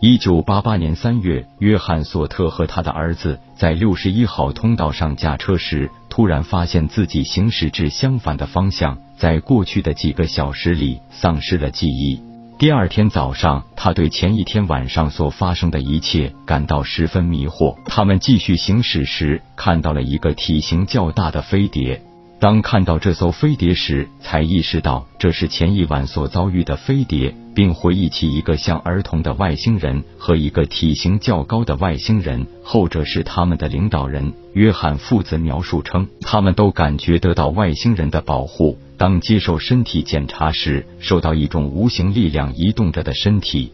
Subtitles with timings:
[0.00, 12.20] 一九八八年三月，约翰·索特和他的儿子在六十一号通道上驾车时，突然发现自己行驶至相反的方向，在过去的几个小时里丧失了记忆。
[12.58, 17.76] 第二天早上，他对前一天晚上所发生的一切感到十分迷惑。
[17.86, 22.02] 他们继续行驶时，看到了一个体型较大的飞碟。
[22.40, 34.34] 当看到这艘飞碟时，才意识到这是前一晚所遭遇的飞碟，并回忆起一个像儿童的外星人和一个体型较高的外星人，后者是他们的领导人。
[34.52, 38.78] 约翰父子描述称，他们都感觉得到外星人的保护。
[38.98, 43.72] 当接受身体检查时，受到一种无形力量移动着的身体。